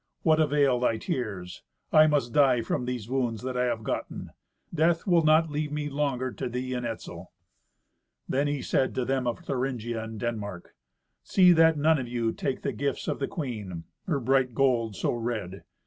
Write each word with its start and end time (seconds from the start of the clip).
What 0.23 0.39
avail 0.39 0.79
thy 0.79 0.97
tears? 0.97 1.61
I 1.93 2.07
must 2.07 2.33
die 2.33 2.63
from 2.63 2.85
these 2.85 3.07
wounds 3.07 3.43
that 3.43 3.55
I 3.55 3.65
have 3.65 3.83
gotten. 3.83 4.31
Death 4.73 5.05
will 5.05 5.21
not 5.23 5.51
leave 5.51 5.71
me 5.71 5.89
longer 5.91 6.31
to 6.31 6.49
thee 6.49 6.73
and 6.73 6.87
Etzel." 6.87 7.31
Then 8.27 8.47
he 8.47 8.63
said 8.63 8.95
to 8.95 9.05
them 9.05 9.27
of 9.27 9.41
Thuringia 9.45 10.03
and 10.03 10.19
Denmark, 10.19 10.73
"See 11.21 11.51
that 11.51 11.77
none 11.77 11.99
of 11.99 12.07
you 12.07 12.31
take 12.31 12.63
the 12.63 12.73
gifts 12.73 13.07
of 13.07 13.19
the 13.19 13.27
queen—her 13.27 14.19
bright 14.21 14.55
gold 14.55 14.95
so 14.95 15.11
red. 15.11 15.65